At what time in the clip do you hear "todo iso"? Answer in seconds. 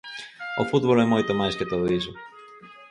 1.71-2.11